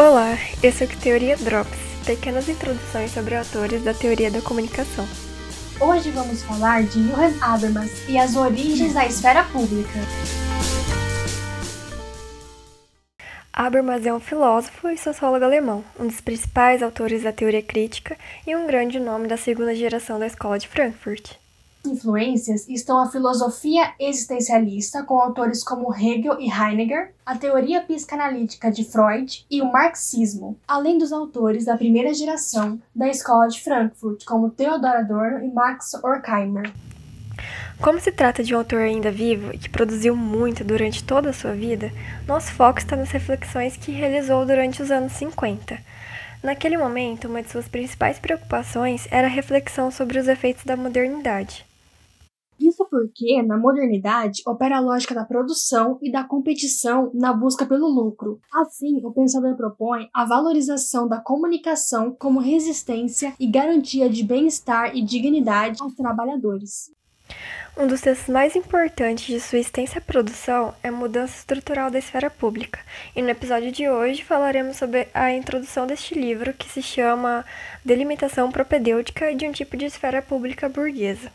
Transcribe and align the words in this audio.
Olá, 0.00 0.38
esse 0.62 0.82
é 0.82 0.86
o 0.86 0.98
Teoria 0.98 1.36
Drops, 1.36 1.78
pequenas 2.06 2.48
introduções 2.48 3.10
sobre 3.10 3.36
autores 3.36 3.84
da 3.84 3.92
teoria 3.92 4.30
da 4.30 4.40
comunicação. 4.40 5.06
Hoje 5.78 6.10
vamos 6.10 6.42
falar 6.42 6.84
de 6.84 7.06
Johann 7.06 7.34
Habermas 7.42 8.08
e 8.08 8.16
as 8.16 8.34
origens 8.34 8.94
da 8.94 9.04
esfera 9.04 9.44
pública. 9.44 9.98
Habermas 13.52 14.06
é 14.06 14.14
um 14.14 14.20
filósofo 14.20 14.88
e 14.88 14.96
sociólogo 14.96 15.44
alemão, 15.44 15.84
um 15.98 16.06
dos 16.06 16.22
principais 16.22 16.82
autores 16.82 17.24
da 17.24 17.30
teoria 17.30 17.62
crítica 17.62 18.16
e 18.46 18.56
um 18.56 18.66
grande 18.66 18.98
nome 18.98 19.28
da 19.28 19.36
segunda 19.36 19.74
geração 19.74 20.18
da 20.18 20.26
Escola 20.26 20.58
de 20.58 20.66
Frankfurt 20.66 21.34
influências 21.84 22.68
estão 22.68 22.98
a 22.98 23.10
filosofia 23.10 23.92
existencialista, 23.98 25.02
com 25.02 25.18
autores 25.18 25.64
como 25.64 25.94
Hegel 25.94 26.40
e 26.40 26.50
Heidegger, 26.50 27.12
a 27.24 27.36
teoria 27.36 27.80
psicanalítica 27.80 28.70
de 28.70 28.84
Freud 28.84 29.44
e 29.50 29.62
o 29.62 29.70
marxismo, 29.70 30.56
além 30.66 30.98
dos 30.98 31.12
autores 31.12 31.64
da 31.64 31.76
primeira 31.76 32.12
geração 32.12 32.80
da 32.94 33.08
Escola 33.08 33.48
de 33.48 33.60
Frankfurt, 33.62 34.24
como 34.24 34.50
Theodor 34.50 34.90
Adorno 34.90 35.44
e 35.44 35.52
Max 35.52 35.94
Horkheimer. 35.94 36.72
Como 37.80 37.98
se 37.98 38.12
trata 38.12 38.44
de 38.44 38.54
um 38.54 38.58
autor 38.58 38.80
ainda 38.80 39.10
vivo 39.10 39.54
e 39.54 39.58
que 39.58 39.70
produziu 39.70 40.14
muito 40.14 40.62
durante 40.62 41.02
toda 41.02 41.30
a 41.30 41.32
sua 41.32 41.52
vida, 41.52 41.90
nosso 42.26 42.52
foco 42.52 42.78
está 42.78 42.94
nas 42.94 43.10
reflexões 43.10 43.76
que 43.76 43.90
realizou 43.90 44.44
durante 44.44 44.82
os 44.82 44.90
anos 44.90 45.12
50. 45.14 45.78
Naquele 46.42 46.76
momento, 46.76 47.26
uma 47.26 47.42
de 47.42 47.50
suas 47.50 47.68
principais 47.68 48.18
preocupações 48.18 49.08
era 49.10 49.26
a 49.26 49.30
reflexão 49.30 49.90
sobre 49.90 50.18
os 50.18 50.28
efeitos 50.28 50.64
da 50.64 50.76
modernidade. 50.76 51.69
Isso 52.60 52.86
porque, 52.90 53.42
na 53.42 53.56
modernidade, 53.56 54.42
opera 54.46 54.76
a 54.76 54.80
lógica 54.80 55.14
da 55.14 55.24
produção 55.24 55.98
e 56.02 56.12
da 56.12 56.22
competição 56.22 57.10
na 57.14 57.32
busca 57.32 57.64
pelo 57.64 57.88
lucro. 57.88 58.38
Assim, 58.52 59.00
o 59.02 59.10
pensador 59.12 59.56
propõe 59.56 60.10
a 60.12 60.26
valorização 60.26 61.08
da 61.08 61.18
comunicação 61.18 62.14
como 62.18 62.38
resistência 62.38 63.32
e 63.40 63.46
garantia 63.46 64.10
de 64.10 64.22
bem-estar 64.22 64.94
e 64.94 65.02
dignidade 65.02 65.82
aos 65.82 65.94
trabalhadores. 65.94 66.90
Um 67.78 67.86
dos 67.86 68.00
textos 68.00 68.28
mais 68.28 68.54
importantes 68.56 69.26
de 69.26 69.40
sua 69.40 69.60
extensa 69.60 70.00
produção 70.00 70.74
é 70.82 70.90
Mudança 70.90 71.38
Estrutural 71.38 71.90
da 71.90 71.98
Esfera 71.98 72.28
Pública, 72.28 72.80
e 73.16 73.22
no 73.22 73.30
episódio 73.30 73.72
de 73.72 73.88
hoje 73.88 74.24
falaremos 74.24 74.76
sobre 74.76 75.08
a 75.14 75.32
introdução 75.32 75.86
deste 75.86 76.14
livro 76.14 76.52
que 76.52 76.68
se 76.68 76.82
chama 76.82 77.44
Delimitação 77.84 78.50
Propedêutica 78.50 79.34
de 79.34 79.46
um 79.46 79.52
tipo 79.52 79.76
de 79.76 79.86
esfera 79.86 80.20
pública 80.20 80.68
burguesa. 80.68 81.32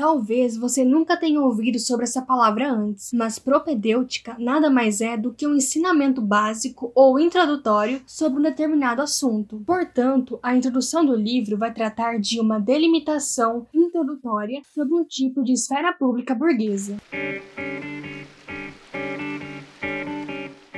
Talvez 0.00 0.56
você 0.56 0.82
nunca 0.82 1.14
tenha 1.14 1.42
ouvido 1.42 1.78
sobre 1.78 2.04
essa 2.04 2.22
palavra 2.22 2.72
antes, 2.72 3.12
mas 3.12 3.38
propedêutica 3.38 4.34
nada 4.38 4.70
mais 4.70 5.02
é 5.02 5.14
do 5.14 5.30
que 5.30 5.46
um 5.46 5.54
ensinamento 5.54 6.22
básico 6.22 6.90
ou 6.94 7.20
introdutório 7.20 8.00
sobre 8.06 8.38
um 8.38 8.42
determinado 8.42 9.02
assunto. 9.02 9.62
Portanto, 9.66 10.40
a 10.42 10.56
introdução 10.56 11.04
do 11.04 11.14
livro 11.14 11.58
vai 11.58 11.70
tratar 11.70 12.18
de 12.18 12.40
uma 12.40 12.58
delimitação 12.58 13.66
introdutória 13.74 14.62
sobre 14.74 14.94
um 14.94 15.04
tipo 15.04 15.44
de 15.44 15.52
esfera 15.52 15.92
pública 15.92 16.34
burguesa. 16.34 16.96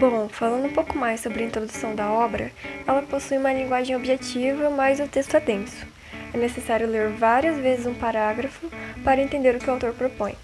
Bom, 0.00 0.28
falando 0.30 0.66
um 0.66 0.72
pouco 0.72 0.98
mais 0.98 1.20
sobre 1.20 1.44
a 1.44 1.46
introdução 1.46 1.94
da 1.94 2.10
obra, 2.10 2.50
ela 2.84 3.02
possui 3.02 3.38
uma 3.38 3.52
linguagem 3.52 3.94
objetiva, 3.94 4.68
mas 4.68 4.98
o 4.98 5.06
texto 5.06 5.36
é 5.36 5.40
denso 5.40 5.91
é 6.32 6.38
necessário 6.38 6.88
ler 6.88 7.10
várias 7.10 7.56
vezes 7.58 7.86
um 7.86 7.94
parágrafo 7.94 8.68
para 9.04 9.22
entender 9.22 9.56
o 9.56 9.58
que 9.58 9.68
o 9.68 9.72
autor 9.72 9.92
propõe. 9.92 10.34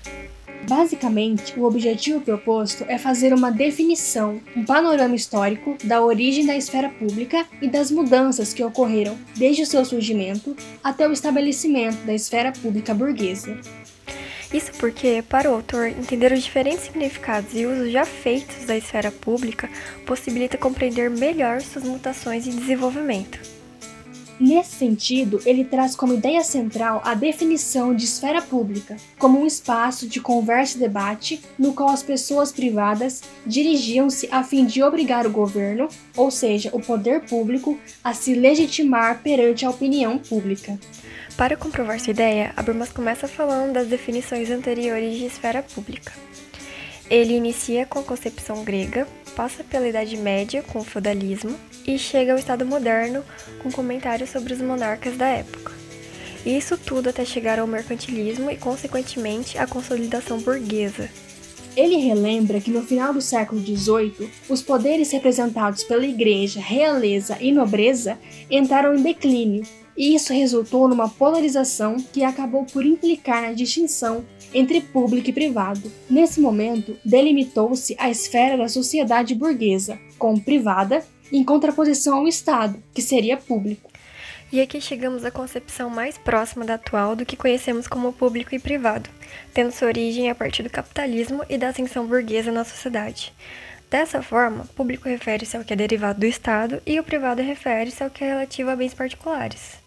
Basicamente, 0.69 1.59
o 1.59 1.65
objetivo 1.65 2.21
proposto 2.21 2.85
é 2.89 2.99
fazer 2.99 3.33
uma 3.33 3.51
definição, 3.51 4.41
um 4.55 4.65
panorama 4.65 5.15
histórico 5.15 5.79
da 5.83 6.03
origem 6.03 6.45
da 6.45 6.57
esfera 6.57 6.91
pública 6.91 7.47
e 7.63 7.69
das 7.69 7.91
mudanças 7.91 8.53
que 8.53 8.63
ocorreram 8.63 9.17
desde 9.35 9.63
o 9.63 9.67
seu 9.67 9.85
surgimento 9.85 10.55
até 10.85 11.09
o 11.09 11.13
estabelecimento 11.13 12.05
da 12.05 12.13
esfera 12.13 12.53
pública 12.53 12.93
burguesa. 12.93 13.59
Isso 14.53 14.73
porque, 14.79 15.23
para 15.29 15.51
o 15.51 15.55
autor, 15.55 15.89
entender 15.89 16.33
os 16.33 16.43
diferentes 16.43 16.85
significados 16.85 17.55
e 17.55 17.67
usos 17.67 17.91
já 17.91 18.05
feitos 18.05 18.65
da 18.67 18.77
esfera 18.77 19.11
pública 19.11 19.71
possibilita 20.07 20.59
compreender 20.59 21.09
melhor 21.09 21.61
suas 21.61 21.85
mutações 21.85 22.47
e 22.47 22.51
desenvolvimento. 22.51 23.58
Nesse 24.41 24.77
sentido, 24.77 25.41
ele 25.45 25.65
traz 25.65 25.97
como 25.97 26.15
ideia 26.15 26.45
central 26.45 27.03
a 27.05 27.13
definição 27.15 27.93
de 27.93 28.05
esfera 28.05 28.41
pública, 28.41 28.97
como 29.19 29.41
um 29.41 29.47
espaço 29.47 30.07
de 30.07 30.21
conversa 30.21 30.77
e 30.77 30.81
debate 30.81 31.41
no 31.59 31.73
qual 31.73 31.89
as 31.89 32.05
pessoas 32.05 32.53
privadas 32.53 33.23
dirigiam-se 33.45 34.29
a 34.31 34.45
fim 34.45 34.65
de 34.65 34.81
obrigar 34.81 35.27
o 35.27 35.31
governo, 35.31 35.89
ou 36.17 36.31
seja, 36.31 36.71
o 36.73 36.81
poder 36.81 37.23
público, 37.23 37.77
a 38.05 38.15
se 38.15 38.35
legitimar 38.35 39.23
perante 39.23 39.67
a 39.67 39.71
opinião 39.71 40.19
pública. 40.19 40.79
Para 41.37 41.57
comprovar 41.57 41.99
sua 41.99 42.13
ideia, 42.13 42.53
Habermas 42.57 42.91
começa 42.91 43.27
falando 43.27 43.73
das 43.73 43.89
definições 43.89 44.51
anteriores 44.51 45.19
de 45.19 45.27
esfera 45.27 45.63
pública. 45.63 46.13
Ele 47.11 47.35
inicia 47.35 47.87
com 47.87 48.01
a 48.01 48.03
concepção 48.03 48.63
grega, 48.65 49.09
passa 49.39 49.63
pela 49.63 49.87
Idade 49.87 50.17
Média 50.17 50.65
com 50.65 50.81
o 50.81 50.85
feudalismo 50.85 51.55
e 51.87 51.97
chega 51.97 52.33
ao 52.33 52.39
Estado 52.41 52.67
moderno 52.67 53.23
com 53.63 53.71
comentários 53.71 54.31
sobre 54.31 54.53
os 54.53 54.61
monarcas 54.61 55.17
da 55.17 55.29
época. 55.29 55.71
Isso 56.45 56.77
tudo 56.77 57.09
até 57.09 57.25
chegar 57.25 57.61
ao 57.61 57.67
mercantilismo 57.69 58.51
e, 58.51 58.57
consequentemente, 58.57 59.57
à 59.57 59.65
consolidação 59.65 60.41
burguesa. 60.41 61.09
Ele 61.77 61.99
relembra 61.99 62.61
que 62.61 62.73
no 62.73 62.83
final 62.83 63.15
do 63.15 63.21
século 63.21 63.61
XVIII, 63.61 64.29
os 64.49 64.61
poderes 64.61 65.13
representados 65.13 65.85
pela 65.85 66.05
igreja, 66.05 66.59
realeza 66.59 67.39
e 67.41 67.53
nobreza 67.53 68.19
entraram 68.51 68.97
em 68.97 69.03
declínio, 69.03 69.63
e 69.97 70.17
isso 70.17 70.33
resultou 70.33 70.89
numa 70.89 71.09
polarização 71.09 71.97
que 72.13 72.25
acabou 72.25 72.65
por 72.65 72.85
implicar 72.85 73.43
na 73.43 73.53
distinção 73.53 74.25
entre 74.53 74.81
público 74.81 75.31
e 75.31 75.33
privado. 75.33 75.91
Nesse 76.09 76.41
momento, 76.41 76.97
delimitou-se 77.05 77.95
a 77.99 78.11
esfera 78.11 78.57
da 78.57 78.69
sociedade 78.69 79.35
burguesa, 79.35 79.99
como 80.19 80.41
privada, 80.41 81.05
em 81.33 81.45
contraposição 81.45 82.19
ao 82.19 82.29
Estado, 82.29 82.83
que 82.95 83.03
seria 83.03 83.37
público. 83.37 83.91
E 84.51 84.63
aqui 84.63 84.81
chegamos 84.81 85.25
à 85.27 85.31
concepção 85.31 85.91
mais 85.91 86.17
próxima 86.17 86.65
da 86.65 86.75
atual 86.75 87.15
do 87.15 87.27
que 87.27 87.37
conhecemos 87.37 87.87
como 87.87 88.15
público 88.15 88.55
e 88.55 88.59
privado, 88.59 89.11
tendo 89.53 89.73
sua 89.73 89.89
origem 89.89 90.31
a 90.31 90.35
partir 90.35 90.63
do 90.63 90.71
capitalismo 90.71 91.45
e 91.51 91.59
da 91.59 91.69
ascensão 91.69 92.07
burguesa 92.07 92.51
na 92.51 92.65
sociedade. 92.65 93.33
Dessa 93.91 94.23
forma, 94.23 94.67
público 94.75 95.09
refere-se 95.09 95.57
ao 95.57 95.65
que 95.65 95.73
é 95.73 95.77
derivado 95.77 96.21
do 96.21 96.27
Estado 96.27 96.81
e 96.87 96.99
o 96.99 97.05
privado 97.05 97.43
refere-se 97.43 98.03
ao 98.03 98.11
que 98.11 98.25
é 98.25 98.29
relativo 98.29 98.71
a 98.71 98.77
bens 98.77 98.95
particulares. 98.95 99.79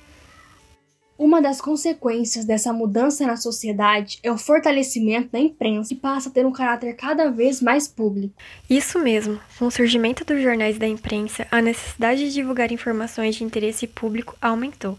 Uma 1.21 1.39
das 1.39 1.61
consequências 1.61 2.45
dessa 2.45 2.73
mudança 2.73 3.27
na 3.27 3.37
sociedade 3.37 4.17
é 4.23 4.31
o 4.31 4.39
fortalecimento 4.39 5.29
da 5.31 5.37
imprensa, 5.37 5.89
que 5.89 5.95
passa 5.95 6.29
a 6.29 6.31
ter 6.31 6.47
um 6.47 6.51
caráter 6.51 6.95
cada 6.95 7.29
vez 7.29 7.61
mais 7.61 7.87
público. 7.87 8.33
Isso 8.67 8.97
mesmo, 8.97 9.39
com 9.59 9.67
o 9.67 9.71
surgimento 9.71 10.25
dos 10.25 10.41
jornais 10.41 10.79
da 10.79 10.87
imprensa, 10.87 11.45
a 11.51 11.61
necessidade 11.61 12.21
de 12.21 12.33
divulgar 12.33 12.71
informações 12.71 13.35
de 13.35 13.43
interesse 13.43 13.85
público 13.85 14.35
aumentou. 14.41 14.97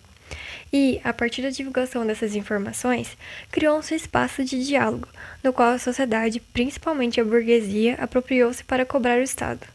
E, 0.73 1.01
a 1.03 1.13
partir 1.13 1.43
da 1.43 1.51
divulgação 1.51 2.07
dessas 2.07 2.37
informações, 2.37 3.19
criou-se 3.51 3.93
um 3.93 3.97
espaço 3.97 4.45
de 4.45 4.65
diálogo, 4.65 5.09
no 5.43 5.53
qual 5.53 5.71
a 5.71 5.79
sociedade, 5.81 6.39
principalmente 6.39 7.21
a 7.21 7.25
burguesia, 7.25 7.97
apropriou-se 7.97 8.63
para 8.63 8.87
cobrar 8.87 9.19
o 9.19 9.25
Estado. 9.25 9.67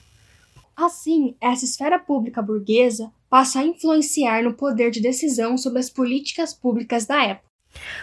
Assim, 0.78 1.35
essa 1.41 1.66
esfera 1.66 2.00
pública 2.00 2.41
burguesa 2.41 3.12
passa 3.30 3.60
a 3.60 3.64
influenciar 3.64 4.44
no 4.44 4.54
poder 4.54 4.92
de 4.92 5.02
decisão 5.02 5.58
sobre 5.58 5.80
as 5.80 5.90
políticas 5.90 6.54
públicas 6.54 7.06
da 7.06 7.24
época. 7.24 7.48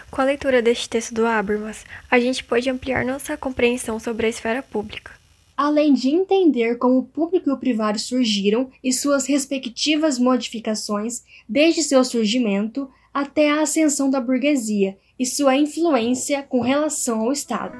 Com 0.09 0.21
a 0.21 0.25
leitura 0.25 0.61
deste 0.61 0.87
texto 0.87 1.13
do 1.13 1.25
Habermas, 1.25 1.85
a 2.09 2.19
gente 2.19 2.43
pode 2.43 2.69
ampliar 2.69 3.03
nossa 3.03 3.35
compreensão 3.35 3.99
sobre 3.99 4.27
a 4.27 4.29
esfera 4.29 4.63
pública. 4.63 5.11
Além 5.57 5.93
de 5.93 6.09
entender 6.09 6.77
como 6.77 6.97
o 6.97 7.05
público 7.05 7.49
e 7.49 7.53
o 7.53 7.57
privado 7.57 7.97
surgiram 7.97 8.69
e 8.83 8.91
suas 8.91 9.25
respectivas 9.25 10.19
modificações 10.19 11.23
desde 11.47 11.81
seu 11.81 12.03
surgimento 12.03 12.89
até 13.13 13.49
a 13.49 13.61
ascensão 13.61 14.09
da 14.09 14.19
burguesia 14.19 14.97
e 15.17 15.25
sua 15.25 15.55
influência 15.55 16.43
com 16.43 16.59
relação 16.59 17.21
ao 17.21 17.31
Estado. 17.31 17.77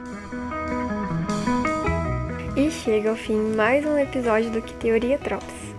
E 2.56 2.72
chega 2.72 3.10
ao 3.10 3.18
fim 3.18 3.36
mais 3.54 3.86
um 3.86 3.98
episódio 3.98 4.50
do 4.50 4.62
Que 4.62 4.74
Teoria 4.76 5.18
Trops. 5.18 5.75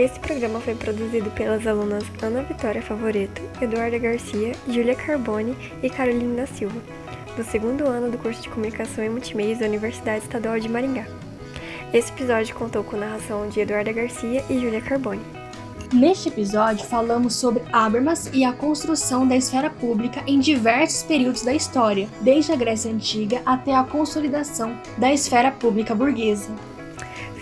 Esse 0.00 0.18
programa 0.18 0.60
foi 0.60 0.74
produzido 0.74 1.30
pelas 1.32 1.66
alunas 1.66 2.04
Ana 2.22 2.40
Vitória 2.40 2.80
Favoreto, 2.80 3.42
Eduarda 3.60 3.98
Garcia, 3.98 4.52
Júlia 4.66 4.94
Carbone 4.94 5.54
e 5.82 5.90
Carolina 5.90 6.36
da 6.36 6.46
Silva, 6.46 6.80
do 7.36 7.44
segundo 7.44 7.86
ano 7.86 8.10
do 8.10 8.16
curso 8.16 8.40
de 8.40 8.48
Comunicação 8.48 9.04
e 9.04 9.10
Multimeios 9.10 9.58
da 9.58 9.66
Universidade 9.66 10.24
Estadual 10.24 10.58
de 10.58 10.70
Maringá. 10.70 11.04
Esse 11.92 12.10
episódio 12.12 12.54
contou 12.54 12.82
com 12.82 12.96
narração 12.96 13.46
de 13.50 13.60
Eduarda 13.60 13.92
Garcia 13.92 14.42
e 14.48 14.58
Júlia 14.58 14.80
Carbone. 14.80 15.20
Neste 15.92 16.30
episódio, 16.30 16.86
falamos 16.86 17.34
sobre 17.34 17.62
Habermas 17.70 18.30
e 18.32 18.42
a 18.42 18.54
construção 18.54 19.28
da 19.28 19.36
esfera 19.36 19.68
pública 19.68 20.22
em 20.26 20.40
diversos 20.40 21.02
períodos 21.02 21.42
da 21.42 21.52
história, 21.52 22.08
desde 22.22 22.52
a 22.52 22.56
Grécia 22.56 22.90
Antiga 22.90 23.42
até 23.44 23.74
a 23.74 23.84
consolidação 23.84 24.80
da 24.96 25.12
esfera 25.12 25.50
pública 25.50 25.94
burguesa. 25.94 26.48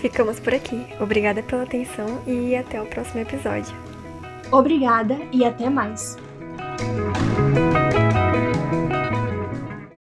Ficamos 0.00 0.40
por 0.40 0.54
aqui. 0.54 0.86
Obrigada 1.00 1.42
pela 1.42 1.62
atenção 1.62 2.22
e 2.26 2.56
até 2.56 2.80
o 2.80 2.86
próximo 2.86 3.20
episódio. 3.20 3.74
Obrigada 4.50 5.18
e 5.32 5.44
até 5.44 5.68
mais. 5.68 6.16